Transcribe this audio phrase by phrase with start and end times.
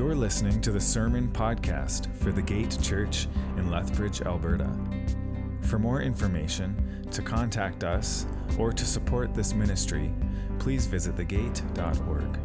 [0.00, 3.28] You're listening to the Sermon Podcast for the Gate Church
[3.58, 4.66] in Lethbridge, Alberta.
[5.60, 8.24] For more information, to contact us,
[8.58, 10.10] or to support this ministry,
[10.58, 12.38] please visit thegate.org.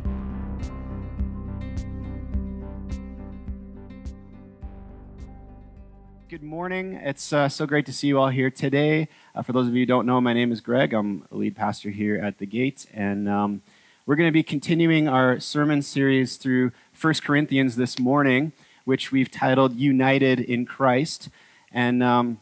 [6.27, 6.95] Good morning.
[6.95, 9.07] It's uh, so great to see you all here today.
[9.33, 10.93] Uh, for those of you who don't know, my name is Greg.
[10.93, 13.61] I'm a lead pastor here at the Gate, and um,
[14.05, 18.51] we're going to be continuing our sermon series through 1 Corinthians this morning,
[18.83, 21.29] which we've titled United in Christ.
[21.71, 22.39] And, um,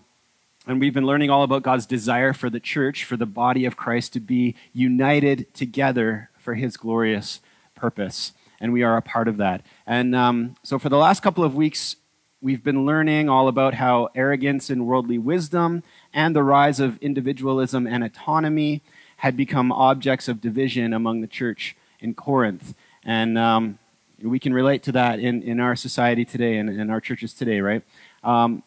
[0.67, 3.77] and we've been learning all about God's desire for the church, for the body of
[3.77, 7.39] Christ to be united together for his glorious
[7.75, 8.33] purpose.
[8.59, 9.65] And we are a part of that.
[9.87, 11.95] And um, so for the last couple of weeks,
[12.43, 15.81] We've been learning all about how arrogance and worldly wisdom
[16.13, 18.81] and the rise of individualism and autonomy
[19.23, 22.75] had become objects of division among the church in Corinth.
[23.05, 23.79] And um,
[24.21, 27.61] we can relate to that in, in our society today and in our churches today,
[27.61, 27.83] right?
[28.21, 28.63] Um,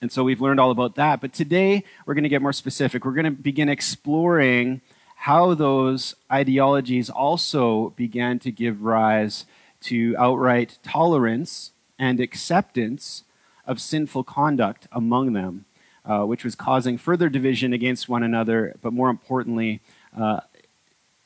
[0.00, 1.20] and so we've learned all about that.
[1.20, 3.04] But today we're going to get more specific.
[3.04, 4.82] We're going to begin exploring
[5.16, 9.46] how those ideologies also began to give rise
[9.80, 13.24] to outright tolerance and acceptance
[13.66, 15.64] of sinful conduct among them,
[16.06, 19.80] uh, which was causing further division against one another, but more importantly,
[20.18, 20.40] uh,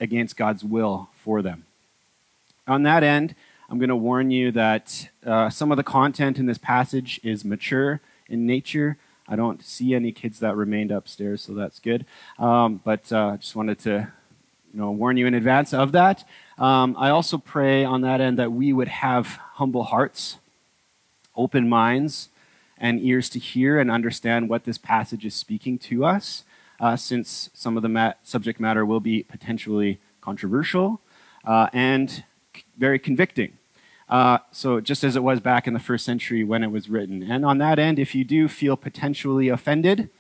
[0.01, 1.65] against God's will for them.
[2.67, 3.35] On that end,
[3.69, 7.45] I'm going to warn you that uh, some of the content in this passage is
[7.45, 8.97] mature in nature.
[9.29, 12.05] I don't see any kids that remained upstairs, so that's good.
[12.39, 14.13] Um, but I uh, just wanted to
[14.73, 16.25] you know, warn you in advance of that.
[16.59, 20.39] Um, I also pray on that end that we would have humble hearts
[21.37, 22.29] open minds
[22.81, 26.45] and ears to hear and understand what this passage is speaking to us,
[26.81, 31.01] uh, since some of the mat- subject matter will be potentially controversial
[31.45, 32.25] uh, and
[32.57, 33.59] c- very convicting.
[34.09, 37.23] Uh, so, just as it was back in the first century when it was written.
[37.23, 40.11] And on that end, if you do feel potentially offended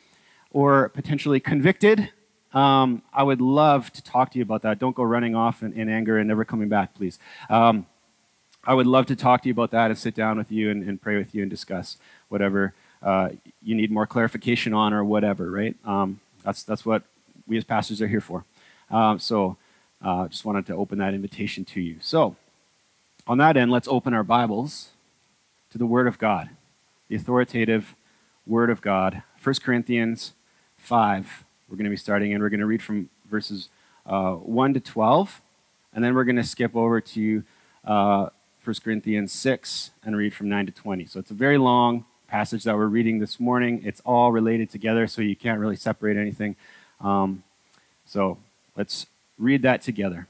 [0.52, 2.10] or potentially convicted,
[2.52, 4.78] um, I would love to talk to you about that.
[4.78, 7.18] Don't go running off in, in anger and never coming back, please.
[7.48, 7.86] Um,
[8.64, 10.82] I would love to talk to you about that and sit down with you and,
[10.82, 11.96] and pray with you and discuss
[12.30, 13.30] whatever uh,
[13.62, 15.76] you need more clarification on or whatever, right?
[15.84, 17.02] Um, that's, that's what
[17.46, 18.44] we as pastors are here for.
[18.90, 19.56] Um, so
[20.02, 21.96] uh, just wanted to open that invitation to you.
[22.00, 22.36] So,
[23.26, 24.90] on that end, let's open our Bibles
[25.70, 26.50] to the Word of God,
[27.08, 27.94] the authoritative
[28.46, 29.22] Word of God.
[29.42, 30.32] 1 Corinthians
[30.78, 33.68] 5, we're going to be starting, and we're going to read from verses
[34.06, 35.42] uh, 1 to 12,
[35.92, 37.44] and then we're going to skip over to
[37.84, 38.30] uh,
[38.64, 41.04] 1 Corinthians 6 and read from 9 to 20.
[41.04, 43.82] So it's a very long passage that we're reading this morning.
[43.84, 46.54] It's all related together, so you can't really separate anything.
[47.00, 47.42] Um,
[48.06, 48.38] so
[48.76, 50.28] let's read that together.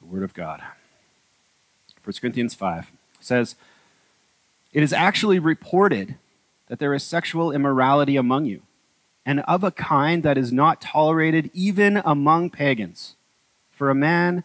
[0.00, 0.62] The Word of God.
[2.04, 3.56] 1 Corinthians 5 says,
[4.72, 6.14] It is actually reported
[6.68, 8.62] that there is sexual immorality among you
[9.26, 13.16] and of a kind that is not tolerated even among pagans.
[13.70, 14.44] For a man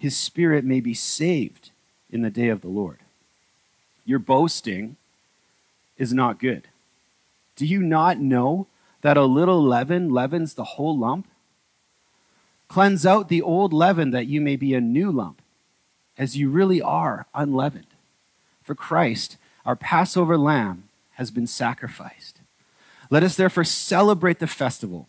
[0.00, 1.70] his spirit may be saved
[2.10, 3.00] in the day of the Lord.
[4.06, 4.96] Your boasting
[5.98, 6.68] is not good.
[7.54, 8.66] Do you not know
[9.02, 11.28] that a little leaven leavens the whole lump?
[12.66, 15.42] Cleanse out the old leaven that you may be a new lump,
[16.16, 17.84] as you really are unleavened.
[18.62, 19.36] For Christ,
[19.66, 20.84] our Passover lamb,
[21.16, 22.38] has been sacrificed.
[23.10, 25.08] Let us therefore celebrate the festival,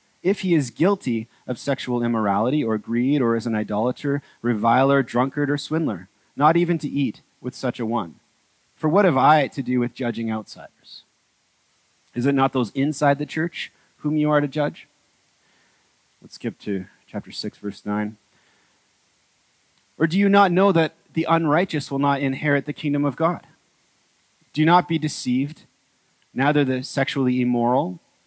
[0.23, 5.49] if he is guilty of sexual immorality or greed or is an idolater, reviler, drunkard,
[5.49, 8.15] or swindler, not even to eat with such a one.
[8.75, 11.03] For what have I to do with judging outsiders?
[12.13, 14.87] Is it not those inside the church whom you are to judge?
[16.21, 18.17] Let's skip to chapter 6, verse 9.
[19.97, 23.45] Or do you not know that the unrighteous will not inherit the kingdom of God?
[24.53, 25.63] Do not be deceived.
[26.33, 27.99] Neither the sexually immoral,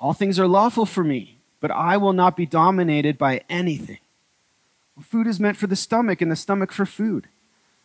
[0.00, 3.98] All things are lawful for me, but I will not be dominated by anything.
[5.00, 7.28] Food is meant for the stomach, and the stomach for food.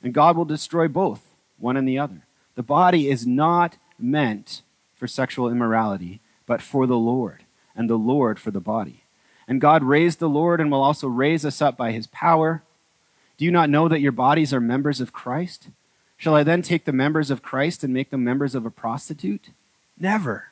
[0.01, 2.25] And God will destroy both, one and the other.
[2.55, 4.61] The body is not meant
[4.95, 7.43] for sexual immorality, but for the Lord,
[7.75, 9.03] and the Lord for the body.
[9.47, 12.63] And God raised the Lord and will also raise us up by his power.
[13.37, 15.69] Do you not know that your bodies are members of Christ?
[16.17, 19.49] Shall I then take the members of Christ and make them members of a prostitute?
[19.99, 20.51] Never.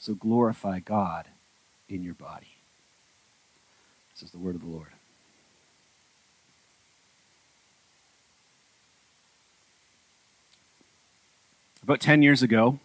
[0.00, 1.26] So glorify God
[1.86, 2.56] in your body.
[4.14, 4.88] This is the word of the Lord.
[11.82, 12.78] About 10 years ago,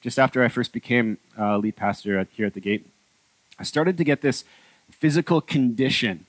[0.00, 2.86] just after I first became uh, lead pastor at, here at the gate,
[3.58, 4.44] I started to get this
[4.88, 6.26] physical condition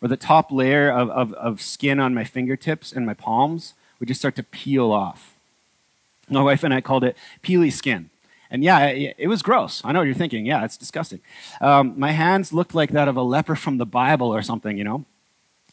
[0.00, 4.08] where the top layer of, of, of skin on my fingertips and my palms would
[4.08, 5.34] just start to peel off.
[6.28, 8.10] My wife and I called it peely skin.
[8.50, 9.82] And yeah, it, was gross.
[9.84, 10.46] I know what you're thinking.
[10.46, 11.20] Yeah, it's disgusting.
[11.60, 14.84] Um, my hands looked like that of a leper from the Bible or something, you
[14.84, 15.04] know?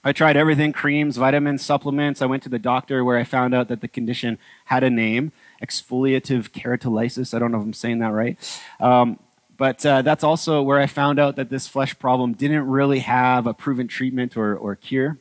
[0.03, 2.23] I tried everything creams, vitamins, supplements.
[2.23, 5.31] I went to the doctor where I found out that the condition had a name
[5.61, 7.35] exfoliative keratolysis.
[7.35, 8.61] I don't know if I'm saying that right.
[8.79, 9.19] Um,
[9.57, 13.45] but uh, that's also where I found out that this flesh problem didn't really have
[13.45, 15.19] a proven treatment or, or cure.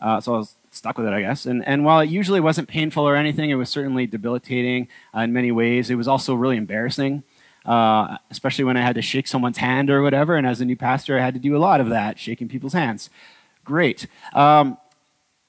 [0.00, 1.46] Uh, so I was stuck with it, I guess.
[1.46, 5.32] And, and while it usually wasn't painful or anything, it was certainly debilitating uh, in
[5.32, 5.90] many ways.
[5.90, 7.22] It was also really embarrassing,
[7.64, 10.36] uh, especially when I had to shake someone's hand or whatever.
[10.36, 12.72] And as a new pastor, I had to do a lot of that, shaking people's
[12.72, 13.10] hands.
[13.64, 14.06] Great.
[14.34, 14.76] Um,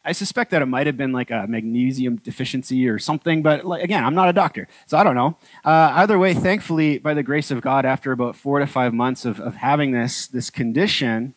[0.08, 3.84] I suspect that it might have been like a magnesium deficiency or something, but like,
[3.84, 5.36] again, I'm not a doctor, so I don't know.
[5.66, 9.26] Uh, either way, thankfully, by the grace of God, after about four to five months
[9.26, 11.34] of, of having this, this condition,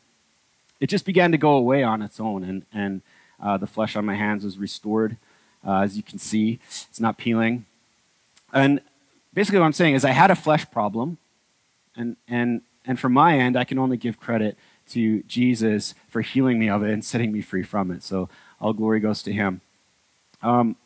[0.80, 3.00] it just began to go away on its own, and, and
[3.42, 5.16] uh, the flesh on my hands was restored.
[5.66, 7.66] Uh, as you can see, it's not peeling.
[8.52, 8.80] And
[9.34, 11.18] basically, what I'm saying is, I had a flesh problem,
[11.96, 14.56] and, and, and from my end, I can only give credit
[14.90, 18.02] to Jesus for healing me of it and setting me free from it.
[18.02, 18.28] So
[18.60, 19.60] all glory goes to him.
[20.42, 20.76] Um,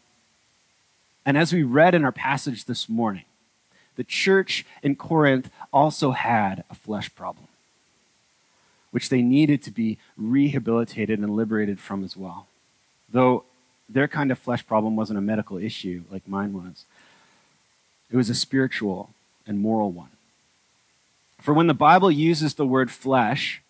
[1.24, 3.24] and as we read in our passage this morning,
[3.96, 7.46] the church in Corinth also had a flesh problem,
[8.92, 12.46] which they needed to be rehabilitated and liberated from as well.
[13.10, 13.44] Though
[13.88, 16.84] their kind of flesh problem wasn't a medical issue like mine was,
[18.10, 19.10] it was a spiritual
[19.46, 20.10] and moral one.
[21.40, 23.62] For when the Bible uses the word flesh,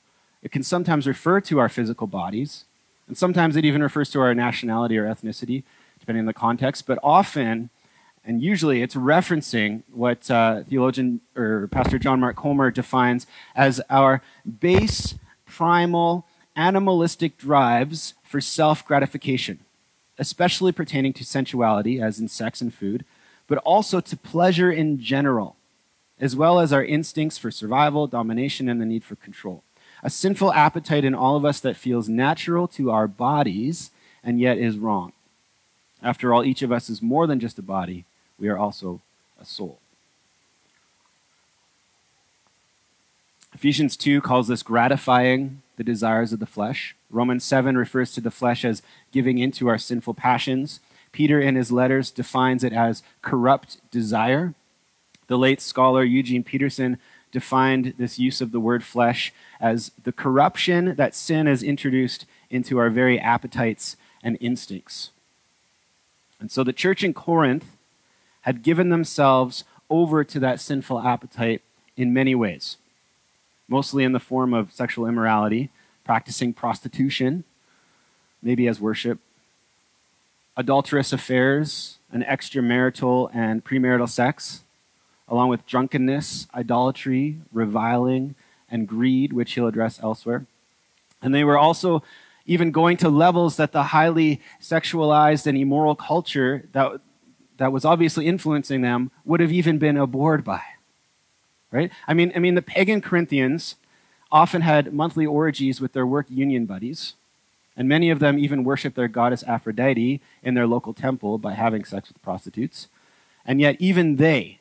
[0.43, 2.65] it can sometimes refer to our physical bodies,
[3.09, 5.63] and sometimes it even refers to our nationality or ethnicity,
[5.99, 7.71] depending on the context, but often
[8.25, 14.23] and usually it's referencing what uh, theologian or Pastor John Mark Comer defines as our
[14.61, 15.15] base,
[15.45, 19.61] primal, animalistic drives for self gratification,
[20.19, 23.05] especially pertaining to sensuality, as in sex and food,
[23.47, 25.57] but also to pleasure in general,
[26.19, 29.65] as well as our instincts for survival, domination, and the need for control
[30.03, 33.91] a sinful appetite in all of us that feels natural to our bodies
[34.23, 35.13] and yet is wrong.
[36.03, 38.05] After all, each of us is more than just a body,
[38.43, 39.01] we are also
[39.41, 39.79] a soul.
[43.55, 46.97] Ephesians 2 calls this gratifying the desires of the flesh.
[47.09, 48.83] Romans 7 refers to the flesh as
[49.13, 50.81] giving into our sinful passions.
[51.13, 54.55] Peter, in his letters, defines it as corrupt desire.
[55.29, 56.99] The late scholar Eugene Peterson
[57.31, 62.79] defined this use of the word flesh as the corruption that sin has introduced into
[62.79, 65.11] our very appetites and instincts.
[66.41, 67.77] And so the church in Corinth
[68.43, 71.63] had given themselves over to that sinful appetite
[71.97, 72.77] in many ways,
[73.69, 75.71] mostly in the form of sexual immorality,
[76.05, 77.45] practicing prostitution,
[78.43, 79.19] maybe as worship,
[80.57, 84.63] adulterous affairs, and extramarital and premarital sex,
[85.29, 88.35] along with drunkenness, idolatry, reviling,
[88.71, 90.47] and greed, which he'll address elsewhere.
[91.23, 92.03] And they were also
[92.45, 97.01] even going to levels that the highly sexualized and immoral culture that,
[97.59, 100.61] that was obviously influencing them would have even been abhorred by.
[101.71, 101.91] Right?
[102.07, 103.77] I mean, I mean, the pagan Corinthians
[104.31, 107.15] often had monthly orgies with their work union buddies,
[107.77, 111.85] and many of them even worshiped their goddess Aphrodite in their local temple by having
[111.85, 112.89] sex with prostitutes.
[113.47, 114.59] And yet, even they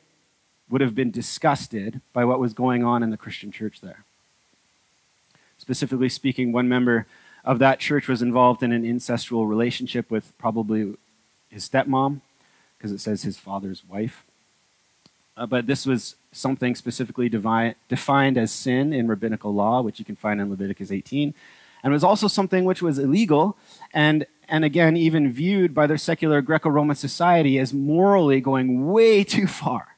[0.68, 4.04] would have been disgusted by what was going on in the Christian church there.
[5.58, 7.06] Specifically speaking, one member
[7.44, 10.94] of that church was involved in an incestual relationship with probably
[11.50, 12.22] his stepmom,
[12.82, 14.26] because it says his father's wife.
[15.36, 20.16] Uh, but this was something specifically defined as sin in rabbinical law, which you can
[20.16, 21.32] find in Leviticus 18.
[21.84, 23.56] And was also something which was illegal
[23.94, 29.22] and, and again, even viewed by their secular Greco Roman society as morally going way
[29.36, 29.88] too far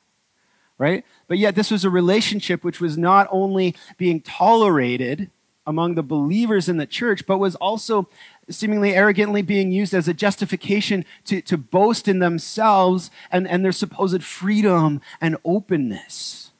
[0.76, 1.04] right?
[1.28, 5.30] But yet, this was a relationship which was not only being tolerated
[5.66, 8.08] among the believers in the church, but was also
[8.50, 13.72] seemingly arrogantly being used as a justification to, to boast in themselves and, and their
[13.72, 16.50] supposed freedom and openness.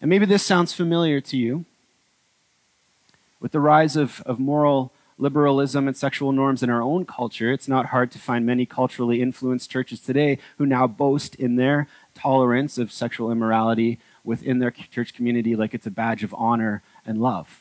[0.00, 1.64] And maybe this sounds familiar to you.
[3.40, 7.68] With the rise of, of moral liberalism and sexual norms in our own culture, it's
[7.68, 12.78] not hard to find many culturally influenced churches today who now boast in their tolerance
[12.78, 17.60] of sexual immorality within their church community like it's a badge of honor and love.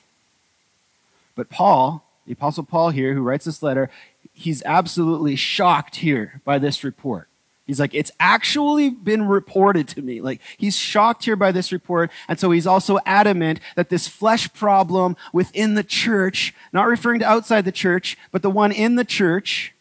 [1.36, 3.90] But Paul, the Apostle Paul here, who writes this letter,
[4.34, 7.28] he's absolutely shocked here by this report.
[7.68, 10.20] He's like, it's actually been reported to me.
[10.20, 12.12] Like, he's shocked here by this report.
[12.28, 17.30] And so he's also adamant that this flesh problem within the church, not referring to
[17.30, 19.74] outside the church, but the one in the church,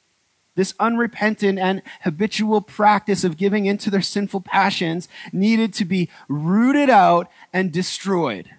[0.54, 6.90] this unrepentant and habitual practice of giving into their sinful passions needed to be rooted
[6.90, 8.50] out and destroyed.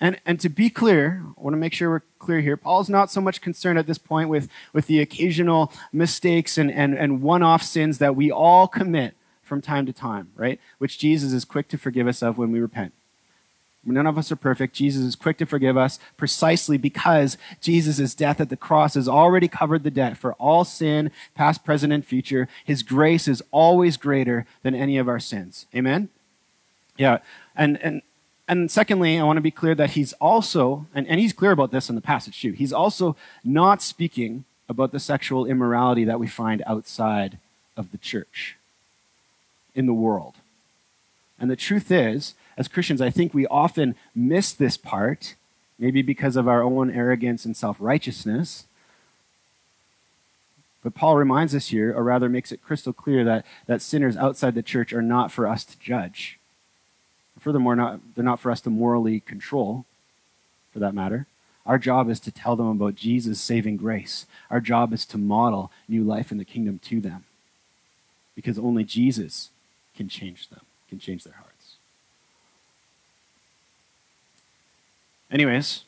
[0.00, 2.56] And, and to be clear, I want to make sure we're clear here.
[2.56, 6.96] Paul's not so much concerned at this point with, with the occasional mistakes and, and,
[6.96, 10.60] and one off sins that we all commit from time to time, right?
[10.78, 12.92] Which Jesus is quick to forgive us of when we repent.
[13.84, 14.74] None of us are perfect.
[14.74, 19.48] Jesus is quick to forgive us precisely because Jesus' death at the cross has already
[19.48, 22.48] covered the debt for all sin, past, present, and future.
[22.64, 25.66] His grace is always greater than any of our sins.
[25.74, 26.10] Amen?
[26.96, 27.18] Yeah.
[27.56, 28.02] And, and,
[28.48, 31.70] and secondly, I want to be clear that he's also, and, and he's clear about
[31.70, 33.14] this in the passage too, he's also
[33.44, 37.38] not speaking about the sexual immorality that we find outside
[37.76, 38.56] of the church,
[39.74, 40.34] in the world.
[41.38, 45.34] And the truth is, as Christians, I think we often miss this part,
[45.78, 48.64] maybe because of our own arrogance and self righteousness.
[50.82, 54.54] But Paul reminds us here, or rather makes it crystal clear, that, that sinners outside
[54.54, 56.37] the church are not for us to judge.
[57.40, 59.84] Furthermore, not, they're not for us to morally control,
[60.72, 61.26] for that matter.
[61.66, 64.26] Our job is to tell them about Jesus' saving grace.
[64.50, 67.24] Our job is to model new life in the kingdom to them.
[68.34, 69.50] Because only Jesus
[69.96, 71.76] can change them, can change their hearts.
[75.30, 75.84] Anyways,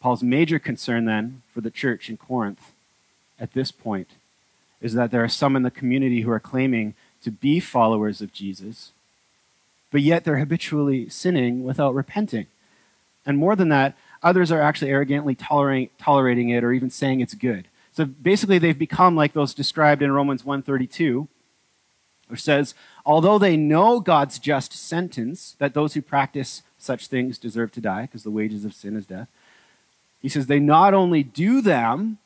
[0.00, 2.72] Paul's major concern then for the church in Corinth
[3.38, 4.08] at this point
[4.80, 8.32] is that there are some in the community who are claiming to be followers of
[8.32, 8.92] Jesus,
[9.92, 12.46] but yet they're habitually sinning without repenting.
[13.24, 17.68] And more than that, others are actually arrogantly tolerating, it or even saying it's good.
[17.92, 21.28] So basically, they've become like those described in Romans 132,
[22.28, 27.70] which says, although they know God's just sentence, that those who practice such things deserve
[27.72, 29.28] to die, because the wages of sin is death.
[30.20, 32.18] He says they not only do them,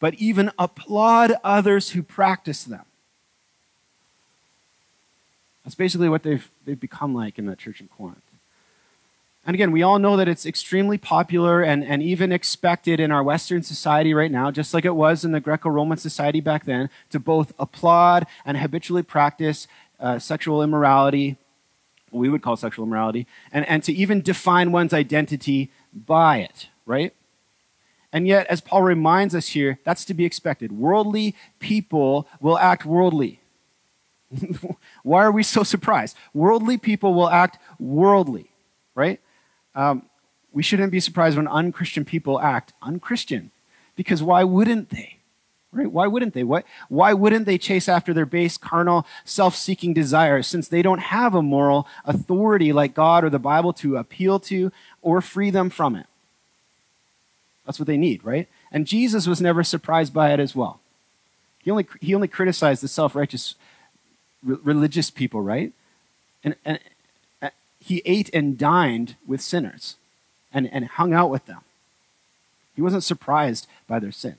[0.00, 2.84] but even applaud others who practice them.
[5.66, 8.22] That's basically what they've, they've become like in that church in Corinth.
[9.44, 13.22] And again, we all know that it's extremely popular and, and even expected in our
[13.24, 16.88] Western society right now, just like it was in the Greco Roman society back then,
[17.10, 19.66] to both applaud and habitually practice
[19.98, 21.36] uh, sexual immorality
[22.10, 26.68] what we would call sexual immorality, and, and to even define one's identity by it,
[26.86, 27.12] right?
[28.12, 30.70] And yet, as Paul reminds us here, that's to be expected.
[30.70, 33.40] Worldly people will act worldly.
[35.02, 36.16] Why are we so surprised?
[36.34, 38.50] Worldly people will act worldly,
[38.94, 39.20] right?
[39.74, 40.02] Um,
[40.52, 43.50] we shouldn't be surprised when unchristian people act unchristian,
[43.94, 45.18] because why wouldn't they?
[45.72, 45.90] Right?
[45.90, 46.44] Why wouldn't they?
[46.44, 51.00] Why, why wouldn't they chase after their base, carnal, self seeking desires since they don't
[51.00, 55.68] have a moral authority like God or the Bible to appeal to or free them
[55.68, 56.06] from it?
[57.66, 58.48] That's what they need, right?
[58.72, 60.80] And Jesus was never surprised by it as well.
[61.62, 63.56] He only, he only criticized the self righteous
[64.46, 65.72] re- religious people, right?
[66.42, 66.78] And, and,
[67.42, 69.96] and he ate and dined with sinners
[70.52, 71.60] and, and hung out with them.
[72.74, 74.36] He wasn't surprised by their sin.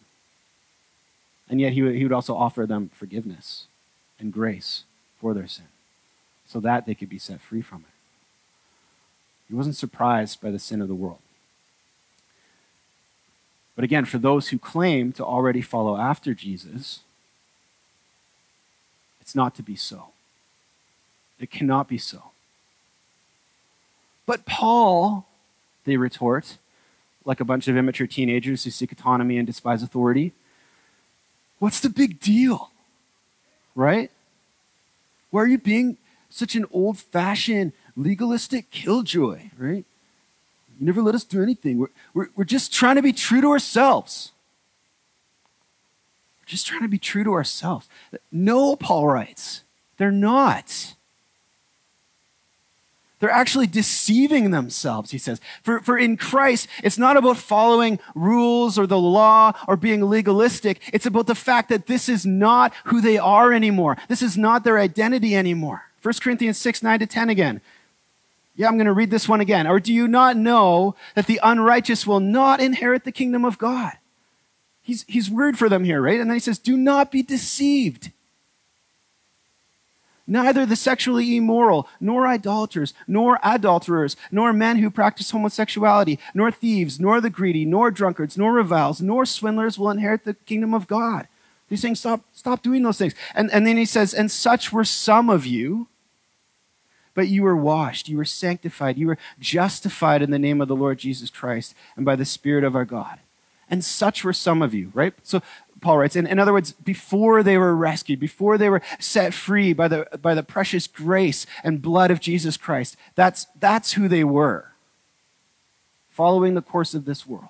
[1.50, 3.68] And yet he he would also offer them forgiveness
[4.20, 4.84] and grace
[5.20, 5.68] for their sin
[6.46, 7.94] so that they could be set free from it.
[9.48, 11.20] He wasn't surprised by the sin of the world.
[13.76, 17.02] But again, for those who claim to already follow after Jesus,
[19.27, 20.12] it's not to be so.
[21.38, 22.31] It cannot be so.
[24.25, 25.27] But Paul,
[25.84, 26.55] they retort,
[27.25, 30.31] like a bunch of immature teenagers who seek autonomy and despise authority,
[31.60, 32.72] what's the big deal?
[33.75, 34.12] Right?
[35.29, 35.98] Why are you being
[36.29, 39.84] such an old fashioned, legalistic killjoy, right?
[40.79, 41.79] You never let us do anything.
[41.79, 44.31] We're, we're, we're just trying to be true to ourselves.
[46.48, 47.88] Just trying to be true to ourselves.
[48.32, 49.63] No, Paul writes,
[49.98, 50.94] they're not.
[53.20, 55.42] They're actually deceiving themselves, he says.
[55.63, 60.80] For, for in Christ, it's not about following rules or the law or being legalistic.
[60.94, 63.98] It's about the fact that this is not who they are anymore.
[64.08, 65.84] This is not their identity anymore.
[66.04, 67.62] 1 Corinthians 6, 9 to 10 again.
[68.56, 69.68] Yeah, I'm going to read this one again.
[69.68, 73.94] Or do you not know that the unrighteous will not inherit the kingdom of God?
[74.88, 76.17] He's, he's word for them here, right?
[76.17, 78.12] And then he says, Do not be deceived.
[80.25, 87.01] Neither the sexually immoral, nor idolaters, nor adulterers, nor men who practice homosexuality, nor thieves,
[87.01, 91.27] nor the greedy, nor drunkards, nor reviles, nor swindlers will inherit the kingdom of God.
[91.67, 93.13] He's saying, stop, stop doing those things.
[93.36, 95.89] And, and then he says, And such were some of you
[97.13, 100.75] but you were washed, you were sanctified, you were justified in the name of the
[100.75, 103.20] Lord Jesus Christ and by the Spirit of our God.
[103.70, 105.14] And such were some of you, right?
[105.24, 105.42] So
[105.82, 109.74] Paul writes, in, in other words, before they were rescued, before they were set free
[109.74, 114.24] by the, by the precious grace and blood of Jesus Christ, that's, that's who they
[114.24, 114.72] were,
[116.10, 117.50] following the course of this world.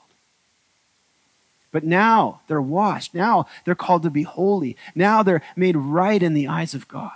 [1.72, 3.14] But now they're washed.
[3.14, 4.76] Now they're called to be holy.
[4.96, 7.12] Now they're made right in the eyes of God.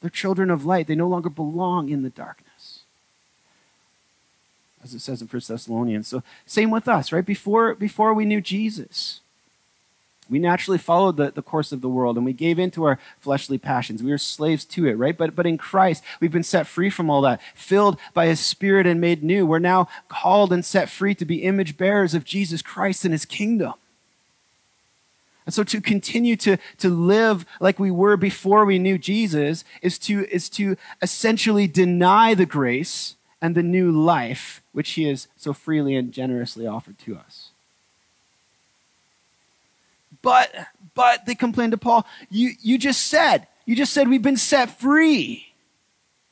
[0.00, 0.86] They're children of light.
[0.86, 2.49] They no longer belong in the darkness.
[4.82, 6.08] As it says in 1 Thessalonians.
[6.08, 7.24] So same with us, right?
[7.24, 9.20] Before, before we knew Jesus,
[10.30, 13.58] we naturally followed the, the course of the world and we gave into our fleshly
[13.58, 14.02] passions.
[14.02, 15.18] We were slaves to it, right?
[15.18, 18.86] But, but in Christ, we've been set free from all that, filled by his spirit
[18.86, 19.44] and made new.
[19.44, 23.24] We're now called and set free to be image bearers of Jesus Christ and his
[23.24, 23.74] kingdom.
[25.46, 29.98] And so to continue to, to live like we were before we knew Jesus is
[30.00, 35.52] to, is to essentially deny the grace and the new life which he has so
[35.52, 37.50] freely and generously offered to us.
[40.22, 40.54] But,
[40.94, 44.78] but they complained to Paul, you, you just said, you just said we've been set
[44.78, 45.46] free.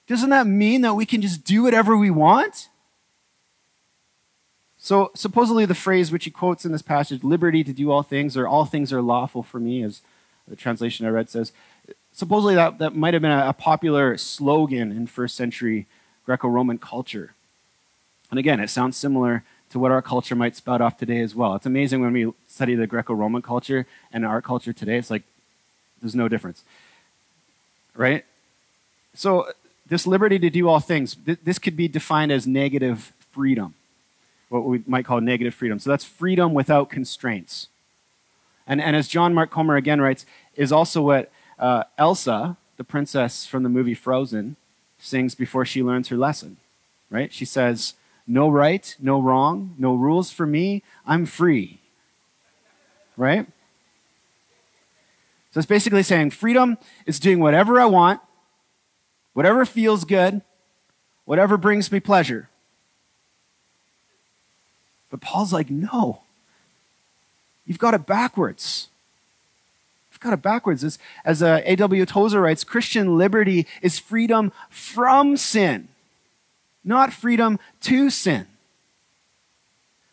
[0.07, 2.69] Doesn't that mean that we can just do whatever we want?
[4.77, 8.37] So, supposedly, the phrase which he quotes in this passage, liberty to do all things,
[8.37, 10.03] or all things are lawful for me, as
[10.47, 11.53] the translation I read says,
[12.13, 15.87] supposedly that, that might have been a, a popular slogan in first century
[16.29, 17.33] Greco Roman culture.
[18.31, 21.55] And again, it sounds similar to what our culture might spout off today as well.
[21.55, 25.23] It's amazing when we study the Greco Roman culture and our culture today, it's like
[26.03, 26.65] there's no difference.
[27.97, 28.27] Right?
[29.15, 29.49] So,
[29.89, 33.75] this liberty to do all things, th- this could be defined as negative freedom
[34.49, 35.79] what we might call negative freedom.
[35.79, 37.69] So that's freedom without constraints.
[38.67, 43.47] And, and as John Mark Comer again writes, is also what uh, Elsa, the princess
[43.47, 44.57] from the movie Frozen,
[44.99, 46.57] sings before she learns her lesson,
[47.11, 47.33] right?
[47.33, 47.95] She says,
[48.27, 51.81] No right, no wrong, no rules for me, I'm free,
[53.17, 53.47] right?
[55.51, 58.21] So it's basically saying freedom is doing whatever I want,
[59.33, 60.43] whatever feels good,
[61.25, 62.49] whatever brings me pleasure.
[65.11, 66.23] But Paul's like, no.
[67.67, 68.89] You've got it backwards.
[70.21, 70.99] Got it backwards.
[71.25, 72.05] As, uh, A.W.
[72.07, 75.89] Tozer writes, Christian liberty is freedom from sin,
[76.85, 78.47] not freedom to sin.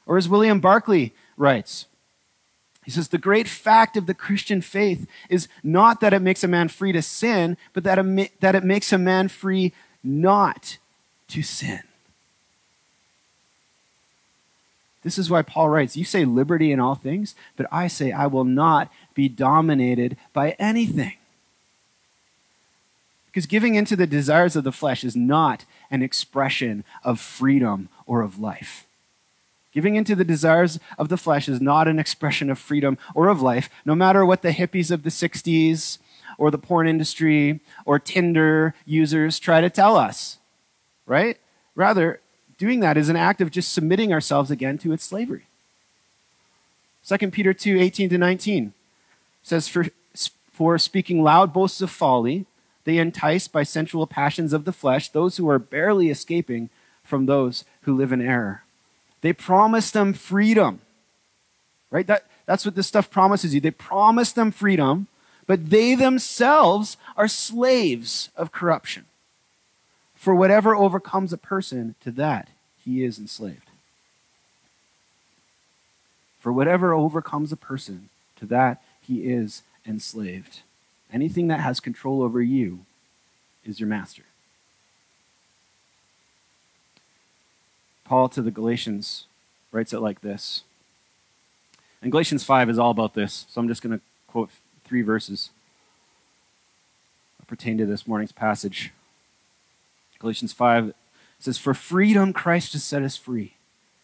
[0.05, 1.87] Or as William Barclay writes,
[2.83, 6.47] he says, The great fact of the Christian faith is not that it makes a
[6.47, 10.77] man free to sin, but that it makes a man free not
[11.29, 11.81] to sin.
[15.05, 18.25] This is why Paul writes, You say liberty in all things, but I say I
[18.25, 21.13] will not be dominated by anything.
[23.27, 28.23] Because giving into the desires of the flesh is not an expression of freedom or
[28.23, 28.87] of life.
[29.71, 33.43] Giving into the desires of the flesh is not an expression of freedom or of
[33.43, 35.99] life, no matter what the hippies of the 60s
[36.39, 40.39] or the porn industry or Tinder users try to tell us,
[41.05, 41.37] right?
[41.75, 42.21] Rather,
[42.57, 45.47] doing that is an act of just submitting ourselves again to its slavery.
[47.05, 48.73] 2 Peter 2 18 to 19
[49.43, 49.85] says, For,
[50.51, 52.45] for speaking loud boasts of folly,
[52.83, 56.69] they entice by sensual passions of the flesh those who are barely escaping
[57.03, 58.63] from those who live in error.
[59.21, 60.81] They promise them freedom.
[61.91, 62.07] Right?
[62.07, 63.61] That, that's what this stuff promises you.
[63.61, 65.07] They promise them freedom,
[65.47, 69.05] but they themselves are slaves of corruption.
[70.15, 72.49] For whatever overcomes a person, to that
[72.83, 73.69] he is enslaved.
[76.39, 80.61] For whatever overcomes a person, to that he is enslaved.
[81.11, 82.85] Anything that has control over you
[83.63, 84.23] is your master.
[88.03, 89.25] Paul to the Galatians
[89.71, 90.63] writes it like this.
[92.01, 94.51] And Galatians 5 is all about this, so I'm just going to quote
[94.83, 95.49] three verses
[97.39, 98.93] that pertain to this morning's passage.
[100.25, 100.95] Galatians 5
[101.37, 103.53] says, For freedom Christ has set us free.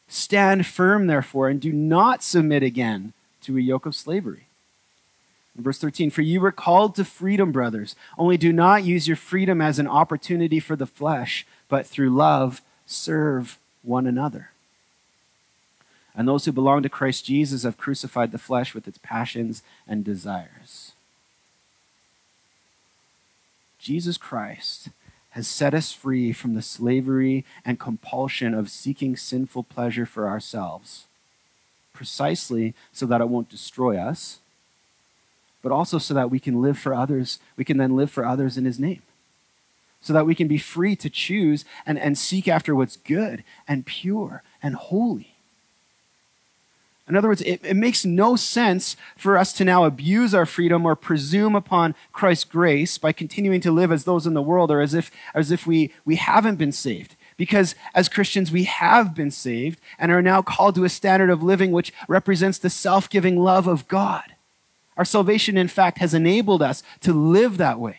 [0.08, 4.46] Stand firm, therefore, and do not submit again to a yoke of slavery.
[5.58, 7.96] In verse 13, for you were called to freedom, brothers.
[8.20, 12.62] Only do not use your freedom as an opportunity for the flesh, but through love
[12.86, 14.52] serve one another.
[16.14, 20.06] And those who belong to Christ Jesus have crucified the flesh with its passions and
[20.06, 20.92] desires.
[23.80, 24.90] Jesus Christ
[25.32, 31.08] has set us free from the slavery and compulsion of seeking sinful pleasure for ourselves,
[31.94, 34.40] precisely so that it won't destroy us
[35.62, 37.40] but also so that we can live for others.
[37.56, 39.02] We can then live for others in his name.
[40.02, 43.86] So that we can be free to choose and, and seek after what's good and
[43.86, 45.31] pure and holy.
[47.12, 50.86] In other words, it, it makes no sense for us to now abuse our freedom
[50.86, 54.80] or presume upon Christ's grace by continuing to live as those in the world or
[54.80, 59.30] as if, as if we, we haven't been saved because as Christians, we have been
[59.30, 63.38] saved and are now called to a standard of living which represents the self giving
[63.38, 64.36] love of God.
[64.96, 67.98] Our salvation, in fact, has enabled us to live that way.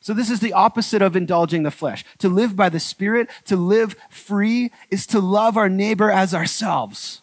[0.00, 2.04] So, this is the opposite of indulging the flesh.
[2.18, 7.22] To live by the Spirit, to live free, is to love our neighbor as ourselves.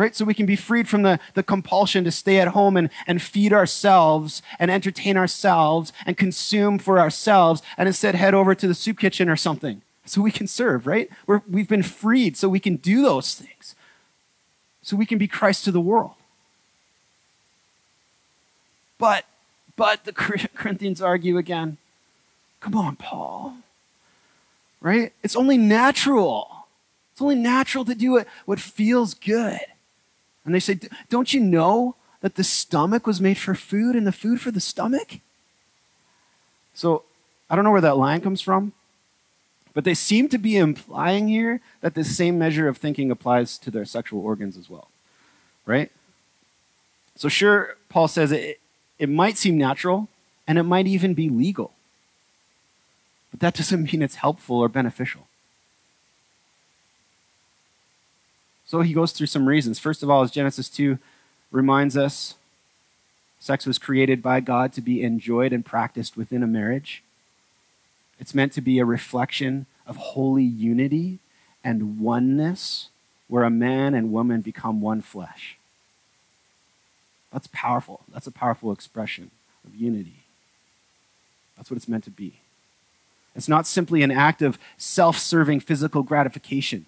[0.00, 0.16] Right?
[0.16, 3.20] So we can be freed from the, the compulsion to stay at home and, and
[3.20, 8.74] feed ourselves and entertain ourselves and consume for ourselves and instead head over to the
[8.74, 11.10] soup kitchen or something so we can serve, right?
[11.26, 13.74] We're, we've been freed so we can do those things
[14.80, 16.14] so we can be Christ to the world.
[18.96, 19.26] But,
[19.76, 20.12] but the
[20.54, 21.76] Corinthians argue again.
[22.60, 23.56] Come on, Paul.
[24.80, 25.12] Right?
[25.22, 26.66] It's only natural.
[27.12, 29.60] It's only natural to do it what feels good.
[30.44, 34.12] And they say, Don't you know that the stomach was made for food and the
[34.12, 35.20] food for the stomach?
[36.74, 37.04] So
[37.48, 38.72] I don't know where that line comes from,
[39.74, 43.70] but they seem to be implying here that the same measure of thinking applies to
[43.70, 44.88] their sexual organs as well.
[45.66, 45.90] Right?
[47.16, 48.60] So, sure, Paul says it,
[48.98, 50.08] it might seem natural
[50.46, 51.72] and it might even be legal.
[53.30, 55.26] But that doesn't mean it's helpful or beneficial.
[58.70, 59.80] So he goes through some reasons.
[59.80, 60.96] First of all, as Genesis 2
[61.50, 62.36] reminds us,
[63.40, 67.02] sex was created by God to be enjoyed and practiced within a marriage.
[68.20, 71.18] It's meant to be a reflection of holy unity
[71.64, 72.90] and oneness,
[73.26, 75.56] where a man and woman become one flesh.
[77.32, 78.02] That's powerful.
[78.14, 79.32] That's a powerful expression
[79.66, 80.22] of unity.
[81.56, 82.34] That's what it's meant to be.
[83.34, 86.86] It's not simply an act of self serving physical gratification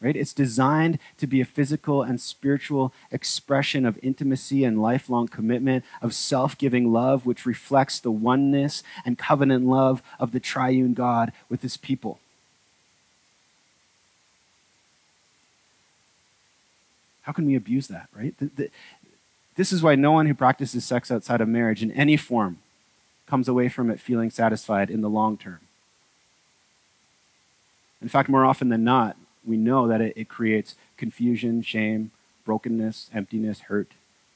[0.00, 0.16] right?
[0.16, 6.14] It's designed to be a physical and spiritual expression of intimacy and lifelong commitment, of
[6.14, 11.62] self giving love, which reflects the oneness and covenant love of the triune God with
[11.62, 12.20] his people.
[17.22, 18.34] How can we abuse that, right?
[19.56, 22.58] This is why no one who practices sex outside of marriage in any form
[23.26, 25.58] comes away from it feeling satisfied in the long term.
[28.00, 29.16] In fact, more often than not,
[29.48, 32.10] we know that it, it creates confusion, shame,
[32.44, 33.88] brokenness, emptiness, hurt,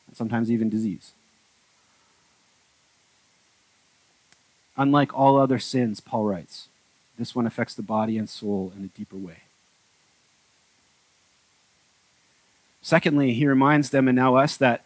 [0.06, 1.12] and sometimes even disease.
[4.76, 6.68] Unlike all other sins, Paul writes,
[7.18, 9.42] this one affects the body and soul in a deeper way.
[12.80, 14.84] Secondly, he reminds them and now us that,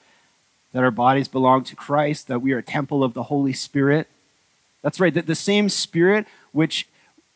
[0.73, 4.09] that our bodies belong to Christ, that we are a temple of the Holy Spirit.
[4.83, 6.87] That's right, that the same Spirit which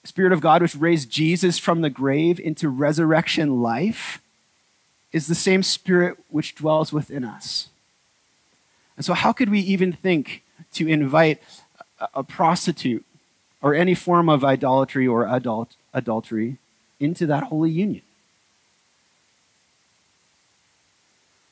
[0.04, 4.20] Spirit of God which raised Jesus from the grave into resurrection life
[5.12, 7.68] is the same Spirit which dwells within us.
[8.96, 10.42] And so, how could we even think
[10.74, 11.42] to invite
[12.14, 13.04] a, prostitute
[13.62, 16.56] or any form of idolatry or adult, adultery
[16.98, 18.02] into that holy union?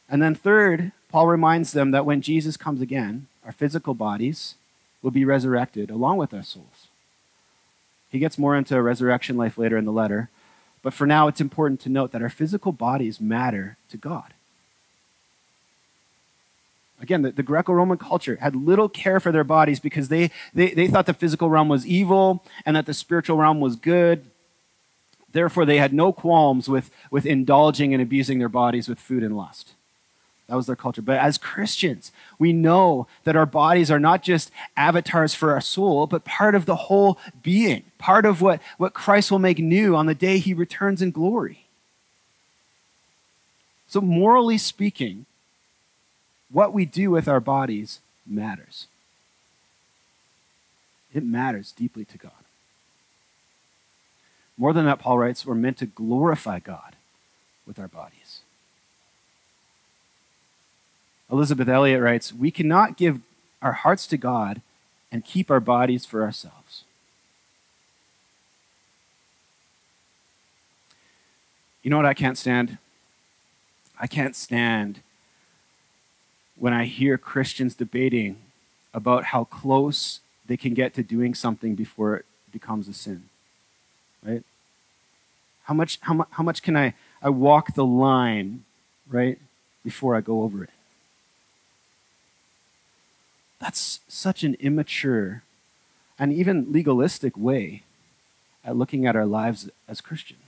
[0.08, 4.54] And then, third, Paul reminds them that when Jesus comes again, our physical bodies
[5.02, 6.87] will be resurrected along with our souls.
[8.10, 10.30] He gets more into resurrection life later in the letter,
[10.82, 14.32] but for now, it's important to note that our physical bodies matter to God.
[17.00, 20.70] Again, the, the Greco Roman culture had little care for their bodies because they, they,
[20.70, 24.24] they thought the physical realm was evil and that the spiritual realm was good.
[25.32, 29.36] Therefore, they had no qualms with, with indulging and abusing their bodies with food and
[29.36, 29.74] lust.
[30.48, 31.02] That was their culture.
[31.02, 36.06] But as Christians, we know that our bodies are not just avatars for our soul,
[36.06, 40.06] but part of the whole being, part of what, what Christ will make new on
[40.06, 41.66] the day he returns in glory.
[43.86, 45.26] So, morally speaking,
[46.50, 48.86] what we do with our bodies matters.
[51.12, 52.32] It matters deeply to God.
[54.56, 56.96] More than that, Paul writes, we're meant to glorify God
[57.66, 58.27] with our bodies.
[61.30, 63.20] Elisabeth Elliot writes, We cannot give
[63.60, 64.62] our hearts to God
[65.12, 66.84] and keep our bodies for ourselves.
[71.82, 72.78] You know what I can't stand?
[74.00, 75.00] I can't stand
[76.56, 78.36] when I hear Christians debating
[78.92, 83.28] about how close they can get to doing something before it becomes a sin.
[84.24, 84.42] Right?
[85.64, 88.64] How much, how, mu- how much can I, I walk the line,
[89.08, 89.38] right,
[89.84, 90.70] before I go over it?
[93.58, 95.42] That's such an immature
[96.18, 97.82] and even legalistic way
[98.64, 100.40] at looking at our lives as Christians.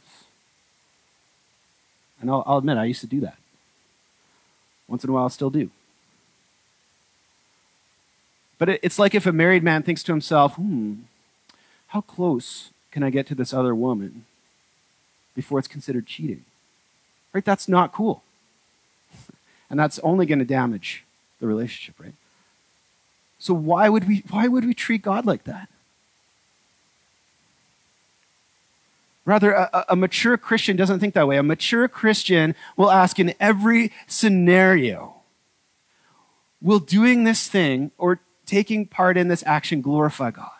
[2.21, 3.39] And I'll, I'll admit, I used to do that.
[4.87, 5.71] Once in a while, I still do.
[8.59, 10.95] But it, it's like if a married man thinks to himself, hmm,
[11.89, 14.27] how close can I get to this other woman
[15.35, 16.45] before it's considered cheating?
[17.33, 17.45] Right?
[17.45, 18.23] That's not cool.
[19.71, 21.05] and that's only going to damage
[21.41, 22.15] the relationship, right?
[23.41, 25.69] So why would we why would we treat God like that?
[29.25, 31.37] Rather, a, a, mature Christian doesn't think that way.
[31.37, 35.17] A mature Christian will ask in every scenario
[36.63, 40.51] Will doing this thing or taking part in this action glorify God?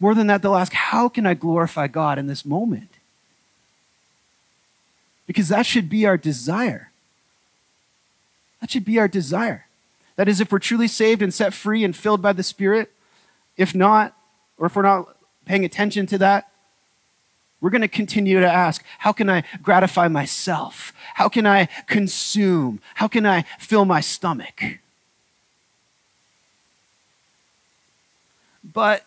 [0.00, 2.90] More than that, they'll ask, How can I glorify God in this moment?
[5.26, 6.91] Because that should be our desire.
[8.62, 9.66] That should be our desire.
[10.14, 12.92] That is, if we're truly saved and set free and filled by the Spirit,
[13.56, 14.16] if not,
[14.56, 16.48] or if we're not paying attention to that,
[17.60, 20.92] we're going to continue to ask, how can I gratify myself?
[21.14, 22.80] How can I consume?
[22.94, 24.62] How can I fill my stomach?
[28.62, 29.04] But,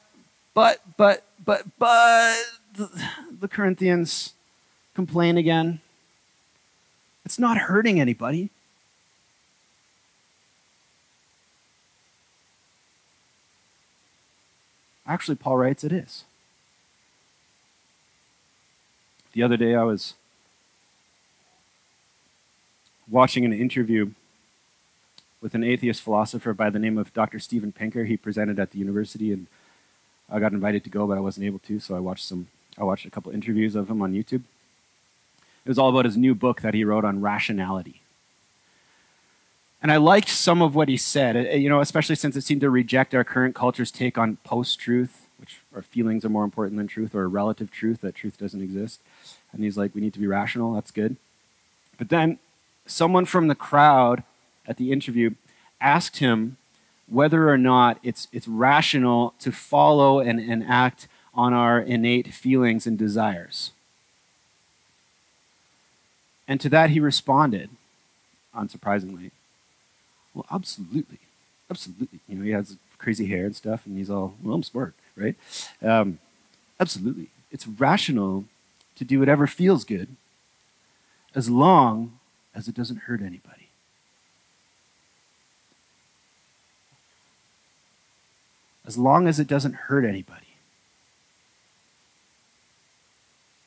[0.54, 2.38] but, but, but, but,
[2.76, 4.34] the Corinthians
[4.94, 5.80] complain again.
[7.24, 8.50] It's not hurting anybody.
[15.08, 16.24] Actually, Paul writes it is.
[19.34, 20.14] The other day I was
[23.10, 24.12] watching an interview
[25.42, 27.40] with an atheist philosopher by the name of Dr.
[27.40, 28.06] Steven Pinker.
[28.06, 29.48] He presented at the university and
[30.30, 32.84] I got invited to go, but I wasn't able to, so I watched some I
[32.84, 34.44] watched a couple interviews of him on YouTube.
[35.64, 38.02] It was all about his new book that he wrote on rationality.
[39.86, 42.62] And I liked some of what he said, uh, you know, especially since it seemed
[42.62, 46.78] to reject our current culture's take on post truth, which our feelings are more important
[46.78, 49.00] than truth, or relative truth, that truth doesn't exist.
[49.52, 51.18] And he's like, we need to be rational, that's good.
[52.00, 52.40] But then
[52.88, 54.24] someone from the crowd
[54.66, 55.36] at the interview
[55.80, 56.58] asked him
[57.08, 62.88] whether or not it's, it's rational to follow and, and act on our innate feelings
[62.88, 63.70] and desires.
[66.48, 67.70] And to that he responded,
[68.58, 69.30] unsurprisingly,
[70.36, 71.18] well, absolutely.
[71.72, 72.20] Absolutely.
[72.28, 75.36] You know, he has crazy hair and stuff, and he's all, well, I'm smart, right?
[75.82, 76.20] Um,
[76.80, 77.30] absolutely.
[77.52, 78.46] It's rational
[78.98, 80.16] to do whatever feels good
[81.34, 82.20] as long
[82.54, 83.66] as it doesn't hurt anybody.
[88.86, 90.42] as long as it doesn't hurt anybody.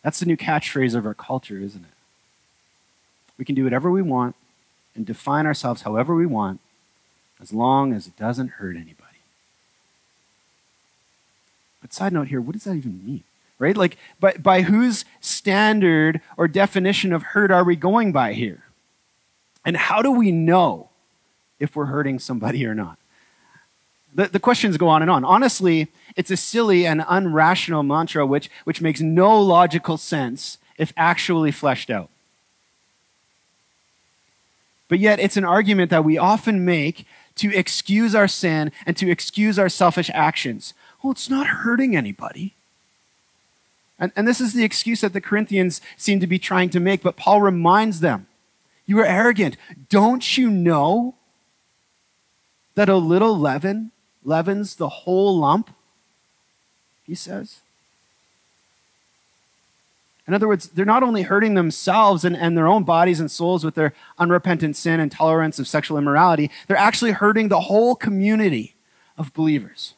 [0.02, 1.90] That's the new catchphrase of our culture, isn't it?
[3.36, 4.36] We can do whatever we want
[4.98, 6.60] and define ourselves however we want
[7.40, 9.04] as long as it doesn't hurt anybody.
[11.80, 13.22] But side note here, what does that even mean?
[13.60, 13.76] Right?
[13.76, 18.64] Like, by, by whose standard or definition of hurt are we going by here?
[19.64, 20.90] And how do we know
[21.60, 22.98] if we're hurting somebody or not?
[24.14, 25.24] The, the questions go on and on.
[25.24, 31.52] Honestly, it's a silly and unrational mantra which, which makes no logical sense if actually
[31.52, 32.10] fleshed out.
[34.88, 39.10] But yet, it's an argument that we often make to excuse our sin and to
[39.10, 40.74] excuse our selfish actions.
[41.02, 42.54] Well, it's not hurting anybody.
[43.98, 47.02] And, and this is the excuse that the Corinthians seem to be trying to make,
[47.02, 48.26] but Paul reminds them
[48.86, 49.56] You are arrogant.
[49.88, 51.14] Don't you know
[52.74, 53.90] that a little leaven
[54.24, 55.70] leavens the whole lump?
[57.04, 57.60] He says.
[60.28, 63.64] In other words, they're not only hurting themselves and, and their own bodies and souls
[63.64, 68.74] with their unrepentant sin and tolerance of sexual immorality, they're actually hurting the whole community
[69.16, 69.94] of believers.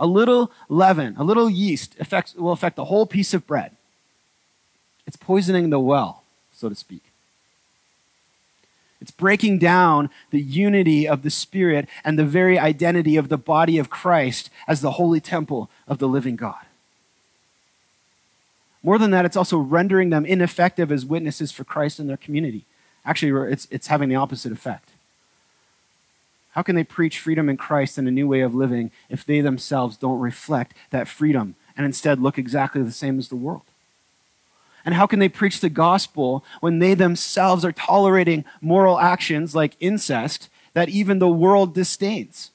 [0.00, 3.70] A little leaven, a little yeast affects, will affect the whole piece of bread.
[5.06, 7.04] It's poisoning the well, so to speak.
[9.00, 13.78] It's breaking down the unity of the Spirit and the very identity of the body
[13.78, 16.65] of Christ as the holy temple of the living God.
[18.86, 22.66] More than that, it's also rendering them ineffective as witnesses for Christ in their community.
[23.04, 24.90] Actually, it's, it's having the opposite effect.
[26.52, 29.40] How can they preach freedom in Christ and a new way of living if they
[29.40, 33.64] themselves don't reflect that freedom and instead look exactly the same as the world?
[34.84, 39.74] And how can they preach the gospel when they themselves are tolerating moral actions like
[39.80, 42.52] incest that even the world disdains?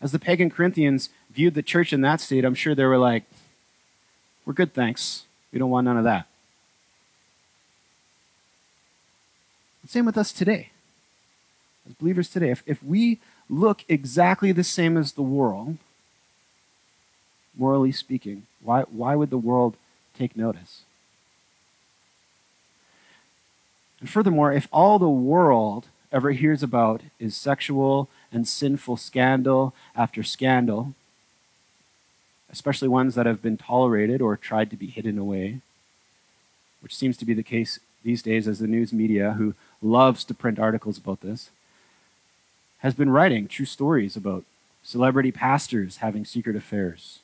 [0.00, 3.24] As the pagan Corinthians viewed the church in that state, I'm sure they were like,
[4.50, 5.26] we're good, thanks.
[5.52, 6.26] We don't want none of that.
[9.86, 10.70] Same with us today.
[11.86, 15.78] As believers today, if, if we look exactly the same as the world,
[17.56, 19.76] morally speaking, why, why would the world
[20.18, 20.82] take notice?
[24.00, 30.24] And furthermore, if all the world ever hears about is sexual and sinful scandal after
[30.24, 30.94] scandal,
[32.50, 35.60] especially ones that have been tolerated or tried to be hidden away,
[36.80, 40.34] which seems to be the case these days as the news media, who loves to
[40.34, 41.50] print articles about this,
[42.78, 44.44] has been writing true stories about
[44.82, 47.20] celebrity pastors having secret affairs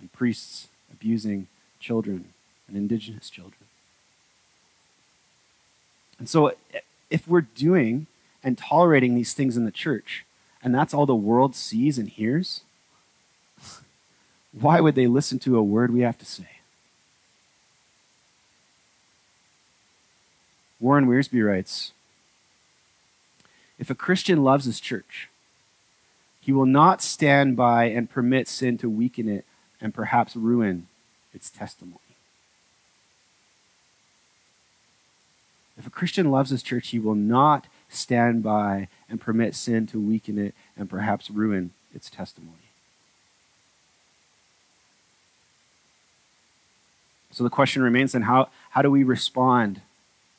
[0.00, 1.46] and priests abusing
[1.78, 2.32] children
[2.66, 3.54] and indigenous children.
[6.18, 6.52] And so,
[7.10, 8.06] if we're doing
[8.42, 10.24] and tolerating these things in the church,
[10.62, 12.62] and that's all the world sees and hears,
[14.52, 16.48] why would they listen to a word we have to say?
[20.80, 21.92] Warren Wiersbe writes
[23.78, 25.28] If a Christian loves his church,
[26.40, 29.44] he will not stand by and permit sin to weaken it
[29.80, 30.86] and perhaps ruin
[31.34, 32.00] its testimony.
[35.76, 40.00] If a Christian loves his church, he will not stand by and permit sin to
[40.00, 42.67] weaken it and perhaps ruin its testimony.
[47.30, 49.82] So the question remains then how, how do we respond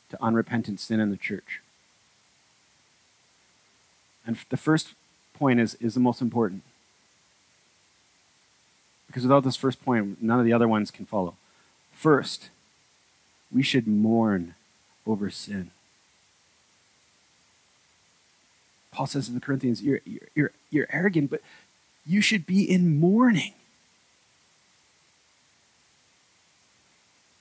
[0.10, 1.62] to unrepentant sin in the church?
[4.26, 4.94] And the first
[5.34, 6.64] point is, is the most important.
[9.08, 11.36] Because without this first point, none of the other ones can follow.
[11.94, 12.50] First,
[13.52, 14.56] we should mourn
[15.06, 15.72] over sin.
[18.92, 20.02] Paul says to the Corinthians, you're,
[20.36, 21.42] you're, you're arrogant, but
[22.06, 23.54] you should be in mourning.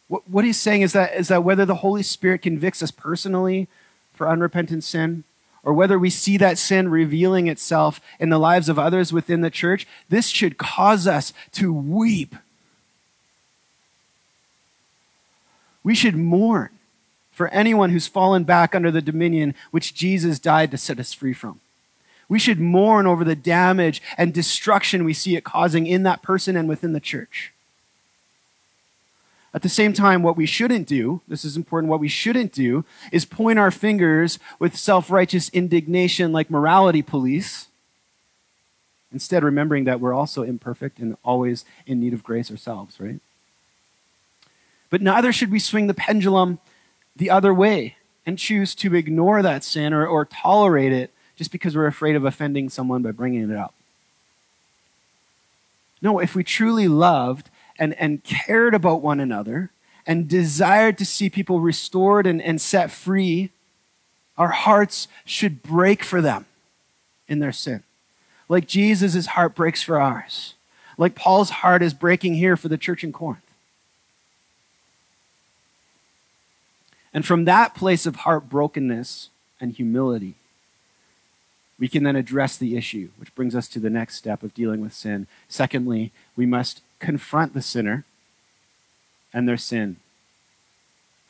[0.08, 3.68] What, what he's saying is that, is that whether the Holy Spirit convicts us personally
[4.12, 5.24] for unrepentant sin,
[5.62, 9.50] or whether we see that sin revealing itself in the lives of others within the
[9.50, 12.34] church, this should cause us to weep.
[15.84, 16.70] We should mourn
[17.32, 21.32] for anyone who's fallen back under the dominion which Jesus died to set us free
[21.32, 21.60] from.
[22.28, 26.56] We should mourn over the damage and destruction we see it causing in that person
[26.56, 27.52] and within the church.
[29.54, 32.84] At the same time, what we shouldn't do, this is important, what we shouldn't do
[33.10, 37.68] is point our fingers with self righteous indignation like morality police.
[39.10, 43.20] Instead, remembering that we're also imperfect and always in need of grace ourselves, right?
[44.90, 46.58] But neither should we swing the pendulum
[47.16, 47.96] the other way
[48.26, 52.24] and choose to ignore that sin or, or tolerate it just because we're afraid of
[52.24, 53.74] offending someone by bringing it up.
[56.02, 57.48] No, if we truly loved
[57.78, 59.70] and, and cared about one another
[60.06, 63.50] and desired to see people restored and, and set free,
[64.36, 66.46] our hearts should break for them
[67.28, 67.82] in their sin.
[68.48, 70.54] Like Jesus' heart breaks for ours.
[70.96, 73.42] Like Paul's heart is breaking here for the church in Corinth.
[77.12, 79.28] And from that place of heartbrokenness
[79.60, 80.34] and humility,
[81.78, 84.80] we can then address the issue, which brings us to the next step of dealing
[84.80, 85.26] with sin.
[85.48, 88.04] Secondly, we must confront the sinner
[89.32, 89.96] and their sin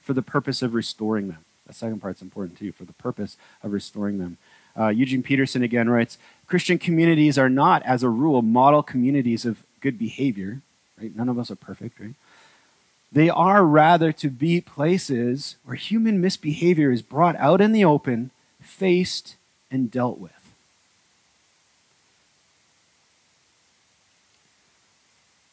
[0.02, 1.44] for the purpose of restoring them.
[1.66, 4.38] The second part's important too, for the purpose of restoring them.
[4.78, 6.16] Uh, Eugene Peterson again writes
[6.46, 10.60] Christian communities are not, as a rule, model communities of good behavior.
[11.00, 11.14] Right?
[11.14, 12.14] None of us are perfect, right?
[13.10, 18.30] They are rather to be places where human misbehavior is brought out in the open,
[18.60, 19.36] faced,
[19.70, 20.37] and dealt with.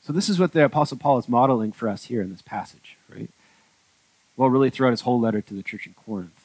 [0.05, 2.95] So, this is what the Apostle Paul is modeling for us here in this passage,
[3.09, 3.29] right?
[4.37, 6.43] Well, really, throughout his whole letter to the church in Corinth.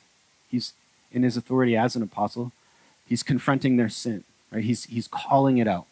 [0.49, 0.73] He's,
[1.13, 2.53] in his authority as an apostle,
[3.07, 4.65] he's confronting their sin, right?
[4.65, 5.85] He's, he's calling it out.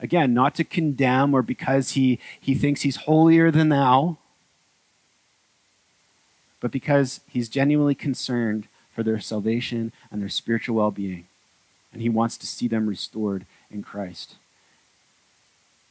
[0.00, 4.16] Again, not to condemn or because he, he thinks he's holier than thou,
[6.60, 11.26] but because he's genuinely concerned for their salvation and their spiritual well being.
[11.92, 14.36] And he wants to see them restored in Christ.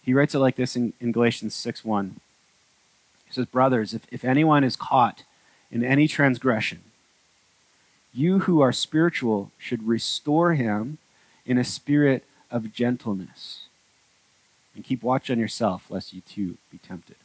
[0.02, 2.20] He writes it like this in, in Galatians 6 1.
[3.26, 5.24] He says, Brothers, if, if anyone is caught
[5.72, 6.82] in any transgression,
[8.14, 10.98] you who are spiritual should restore him
[11.46, 13.68] in a spirit of gentleness.
[14.76, 17.18] And keep watch on yourself, lest you too be tempted.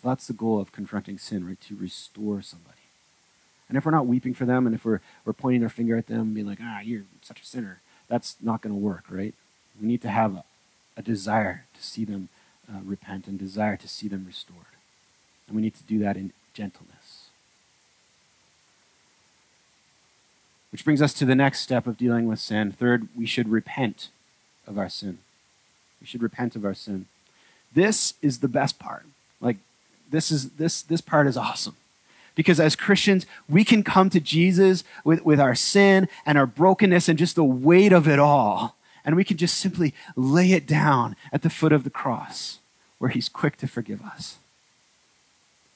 [0.00, 1.60] So that's the goal of confronting sin, right?
[1.60, 2.78] To restore somebody.
[3.68, 6.06] And if we're not weeping for them and if we're, we're pointing our finger at
[6.06, 9.34] them and being like, ah, you're such a sinner, that's not going to work, right?
[9.80, 10.44] We need to have a,
[10.96, 12.28] a desire to see them
[12.68, 14.76] uh, repent and desire to see them restored.
[15.46, 17.28] And we need to do that in gentleness.
[20.70, 22.72] Which brings us to the next step of dealing with sin.
[22.72, 24.08] Third, we should repent
[24.66, 25.18] of our sin.
[26.00, 27.06] We should repent of our sin.
[27.74, 29.04] This is the best part.
[29.40, 29.58] Like
[30.10, 31.76] this is this this part is awesome.
[32.34, 37.08] Because as Christians, we can come to Jesus with, with our sin and our brokenness
[37.08, 38.74] and just the weight of it all.
[39.04, 42.58] And we can just simply lay it down at the foot of the cross
[42.98, 44.36] where he's quick to forgive us.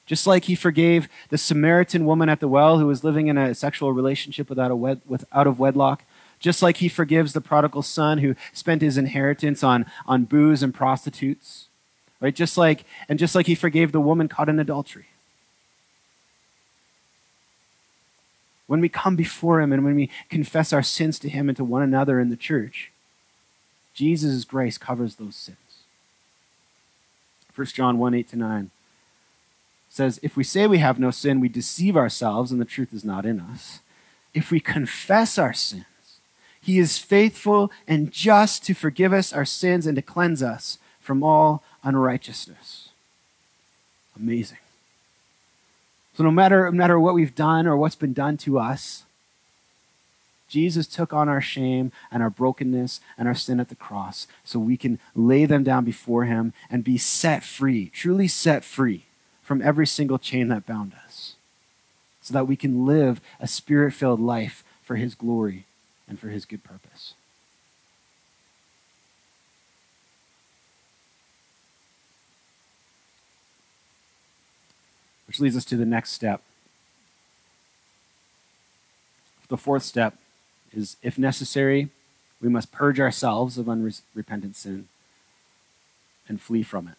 [0.05, 3.53] Just like he forgave the Samaritan woman at the well who was living in a
[3.53, 6.03] sexual relationship without, a wed, with, out of wedlock,
[6.39, 10.73] just like he forgives the prodigal son who spent his inheritance on, on booze and
[10.73, 11.67] prostitutes,
[12.21, 12.33] right?
[12.33, 15.07] Just like, and just like he forgave the woman caught in adultery.
[18.67, 21.65] When we come before him and when we confess our sins to him and to
[21.65, 22.91] one another in the church,
[23.97, 25.57] Jesus' grace covers those sins.
[27.55, 28.71] 1 John 1 8 to 9
[29.89, 33.03] says, If we say we have no sin, we deceive ourselves and the truth is
[33.03, 33.79] not in us.
[34.35, 35.85] If we confess our sins,
[36.61, 41.23] he is faithful and just to forgive us our sins and to cleanse us from
[41.23, 42.89] all unrighteousness.
[44.15, 44.59] Amazing.
[46.13, 49.05] So, no matter, no matter what we've done or what's been done to us,
[50.47, 54.59] Jesus took on our shame and our brokenness and our sin at the cross so
[54.59, 59.05] we can lay them down before him and be set free, truly set free
[59.43, 61.35] from every single chain that bound us,
[62.21, 65.65] so that we can live a spirit filled life for his glory
[66.07, 67.13] and for his good purpose.
[75.27, 76.41] Which leads us to the next step.
[79.49, 80.17] The fourth step
[80.77, 81.89] is if necessary,
[82.39, 84.87] we must purge ourselves of unrepentant sin
[86.27, 86.95] and flee from it.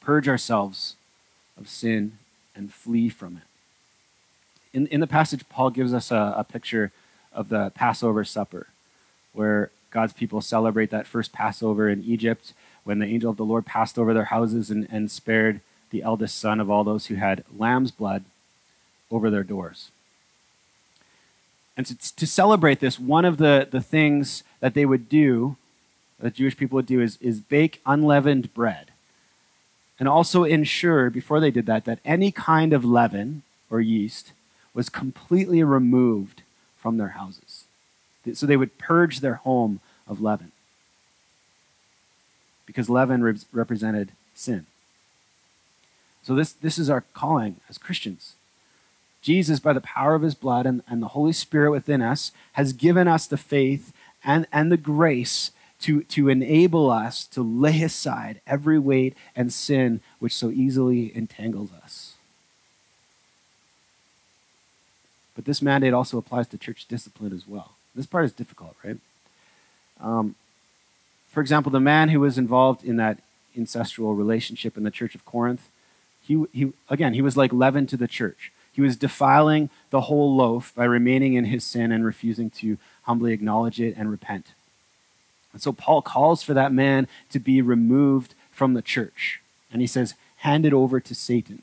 [0.00, 0.96] Purge ourselves
[1.58, 2.18] of sin
[2.54, 3.42] and flee from it.
[4.72, 6.92] In, in the passage, Paul gives us a, a picture
[7.32, 8.68] of the Passover supper,
[9.32, 12.52] where God's people celebrate that first Passover in Egypt
[12.84, 16.38] when the angel of the Lord passed over their houses and, and spared the eldest
[16.38, 18.24] son of all those who had lamb's blood
[19.10, 19.90] over their doors.
[21.78, 25.56] And to, to celebrate this, one of the, the things that they would do,
[26.18, 28.90] that Jewish people would do, is, is bake unleavened bread.
[30.00, 34.32] And also ensure, before they did that, that any kind of leaven or yeast
[34.74, 36.42] was completely removed
[36.76, 37.64] from their houses.
[38.34, 40.50] So they would purge their home of leaven.
[42.66, 44.66] Because leaven re- represented sin.
[46.24, 48.34] So this, this is our calling as Christians
[49.20, 52.72] Jesus, by the power of his blood and, and the Holy Spirit within us, has
[52.72, 53.92] given us the faith
[54.24, 55.50] and, and the grace
[55.80, 61.70] to, to enable us to lay aside every weight and sin which so easily entangles
[61.82, 62.14] us.
[65.36, 67.72] But this mandate also applies to church discipline as well.
[67.94, 68.98] This part is difficult, right?
[70.00, 70.34] Um,
[71.28, 73.18] for example, the man who was involved in that
[73.56, 75.68] incestual relationship in the church of Corinth,
[76.22, 78.52] he, he, again, he was like leaven to the church.
[78.78, 83.32] He was defiling the whole loaf by remaining in his sin and refusing to humbly
[83.32, 84.52] acknowledge it and repent.
[85.52, 89.40] And so Paul calls for that man to be removed from the church.
[89.72, 91.62] And he says, hand it over to Satan.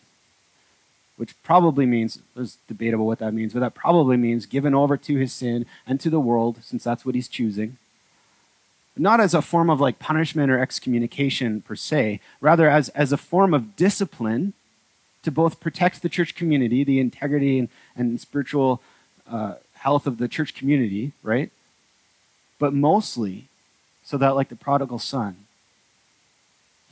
[1.16, 5.16] Which probably means, there's debatable what that means, but that probably means given over to
[5.16, 7.78] his sin and to the world, since that's what he's choosing
[8.97, 13.18] not as a form of like punishment or excommunication per se, rather as, as a
[13.18, 14.53] form of discipline
[15.26, 18.82] to both protect the church community, the integrity and, and spiritual
[19.30, 21.51] uh, health of the church community, right?
[22.57, 23.49] But mostly
[24.03, 25.45] so that, like the prodigal son,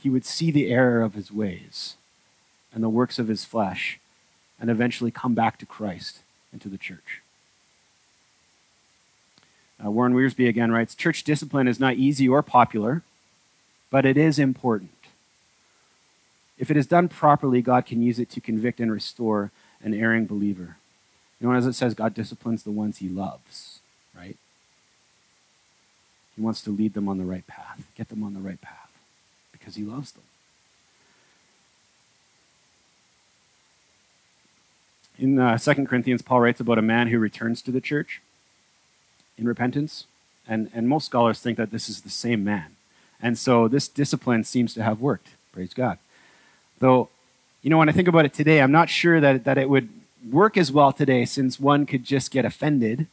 [0.00, 1.96] he would see the error of his ways
[2.74, 3.98] and the works of his flesh
[4.60, 6.20] and eventually come back to Christ
[6.52, 7.22] and to the church.
[9.82, 13.02] Uh, Warren Wiersbe again writes Church discipline is not easy or popular,
[13.90, 14.90] but it is important.
[16.58, 19.50] If it is done properly, God can use it to convict and restore
[19.82, 20.76] an erring believer.
[21.40, 23.80] You know, as it says, God disciplines the ones he loves,
[24.16, 24.36] right?
[26.36, 28.90] He wants to lead them on the right path, get them on the right path,
[29.52, 30.22] because he loves them.
[35.18, 38.20] In uh, 2 Corinthians, Paul writes about a man who returns to the church
[39.38, 40.06] in repentance.
[40.46, 42.76] And, and most scholars think that this is the same man.
[43.22, 45.28] And so this discipline seems to have worked.
[45.52, 45.98] Praise God.
[46.84, 47.08] Though,
[47.62, 49.88] you know, when I think about it today, I'm not sure that, that it would
[50.30, 53.06] work as well today since one could just get offended,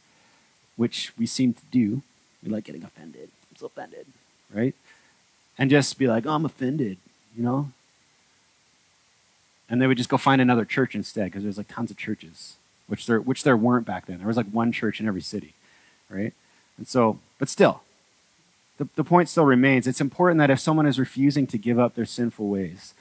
[0.76, 2.02] which we seem to do.
[2.42, 3.30] We like getting offended.
[3.50, 4.06] I'm so offended,
[4.52, 4.74] right?
[5.56, 6.98] And just be like, oh, I'm offended,
[7.34, 7.70] you know?
[9.70, 12.56] And they would just go find another church instead because there's like tons of churches,
[12.88, 14.18] which there, which there weren't back then.
[14.18, 15.54] There was like one church in every city
[16.12, 16.32] right?
[16.76, 17.82] And so, but still,
[18.78, 19.86] the, the point still remains.
[19.86, 22.94] It's important that if someone is refusing to give up their sinful ways,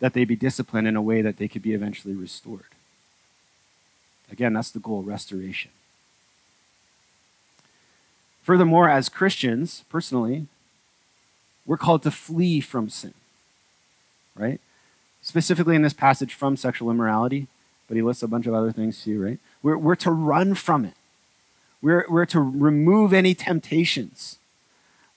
[0.00, 2.64] that they be disciplined in a way that they could be eventually restored.
[4.30, 5.70] Again, that's the goal restoration.
[8.42, 10.46] Furthermore, as Christians, personally,
[11.66, 13.14] we're called to flee from sin,
[14.36, 14.60] right?
[15.22, 17.46] Specifically in this passage from sexual immorality,
[17.88, 19.38] but he lists a bunch of other things too, right?
[19.62, 20.94] We're, we're to run from it.
[21.80, 24.38] We're, we're to remove any temptations,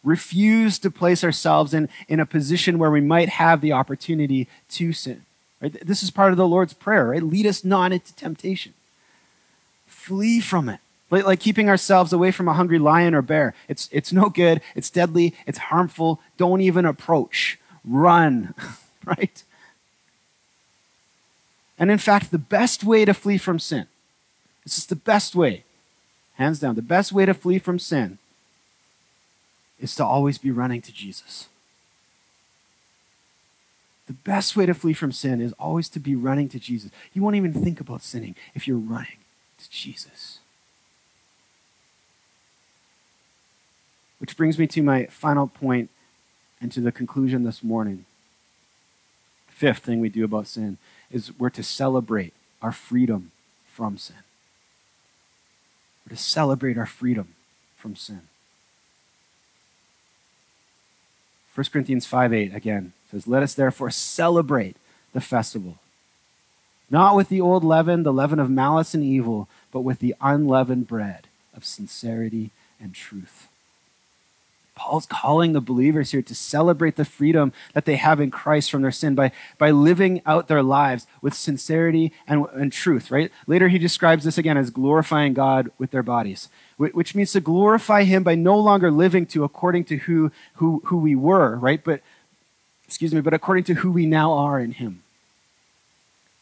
[0.08, 4.94] refuse to place ourselves in, in a position where we might have the opportunity to
[4.94, 5.24] sin.
[5.62, 5.86] Right?
[5.86, 7.22] This is part of the Lord's Prayer, right?
[7.22, 8.74] Lead us not into temptation.
[9.86, 10.80] Flee from it.
[11.12, 13.54] Like, like keeping ourselves away from a hungry lion or bear.
[13.68, 14.62] It's, it's no good.
[14.76, 15.36] It's deadly.
[15.46, 16.22] It's harmful.
[16.38, 17.60] Don't even approach.
[17.84, 18.54] Run,
[19.06, 19.44] right?
[21.78, 23.88] And in fact, the best way to flee from sin,
[24.64, 25.64] this is the best way,
[26.36, 28.20] hands down, the best way to flee from sin
[29.80, 31.48] is to always be running to Jesus.
[34.08, 36.92] The best way to flee from sin is always to be running to Jesus.
[37.14, 39.18] You won't even think about sinning if you're running
[39.60, 40.40] to Jesus.
[44.20, 45.90] Which brings me to my final point
[46.62, 48.06] and to the conclusion this morning.
[49.48, 50.78] Fifth thing we do about sin
[51.12, 53.32] is we're to celebrate our freedom
[53.66, 54.18] from sin.
[56.06, 57.36] We're to celebrate our freedom
[57.76, 58.22] from sin.
[61.58, 64.78] 1 Corinthians 5 8 again says, Let us therefore celebrate
[65.12, 65.80] the festival,
[66.92, 70.88] not with the old leaven, the leaven of malice and evil, but with the unleavened
[70.88, 73.48] bread of sincerity and truth.
[74.78, 78.84] Paul's calling the believers here to celebrate the freedom that they have in Christ from
[78.84, 83.32] their sin by, by living out their lives with sincerity and, and truth, right?
[83.48, 86.48] Later, he describes this again as glorifying God with their bodies,
[86.78, 90.98] which means to glorify him by no longer living to according to who, who, who
[90.98, 91.84] we were, right?
[91.84, 92.02] But,
[92.86, 95.02] excuse me, but according to who we now are in him.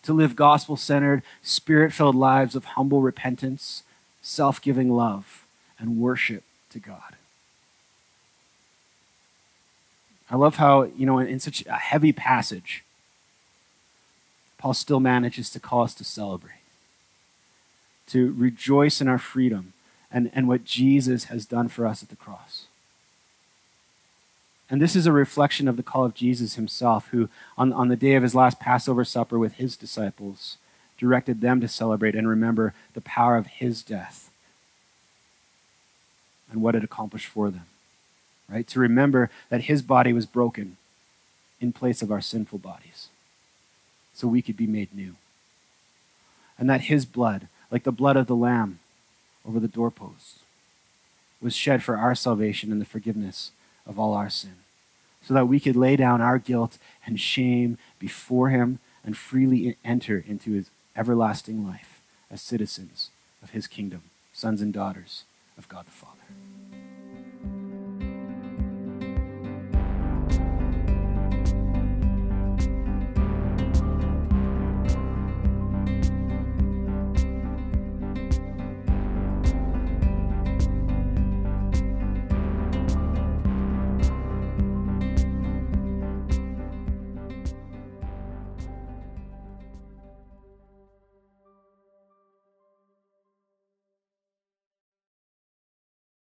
[0.03, 3.83] To live gospel centered, spirit filled lives of humble repentance,
[4.21, 5.45] self giving love,
[5.79, 7.14] and worship to God.
[10.35, 12.83] I love how, you know, in such a heavy passage,
[14.57, 16.59] Paul still manages to call us to celebrate,
[18.07, 19.71] to rejoice in our freedom
[20.11, 22.65] and, and what Jesus has done for us at the cross.
[24.69, 27.95] And this is a reflection of the call of Jesus himself, who, on, on the
[27.95, 30.57] day of his last Passover supper with his disciples,
[30.97, 34.31] directed them to celebrate and remember the power of his death
[36.51, 37.67] and what it accomplished for them.
[38.49, 38.67] Right?
[38.67, 40.77] To remember that his body was broken
[41.59, 43.09] in place of our sinful bodies
[44.13, 45.15] so we could be made new.
[46.57, 48.79] And that his blood, like the blood of the Lamb
[49.45, 50.39] over the doorposts,
[51.41, 53.51] was shed for our salvation and the forgiveness
[53.85, 54.55] of all our sin,
[55.21, 60.23] so that we could lay down our guilt and shame before him and freely enter
[60.27, 63.11] into his everlasting life as citizens
[63.43, 64.01] of his kingdom,
[64.33, 65.25] sons and daughters
[65.57, 66.44] of God the Father.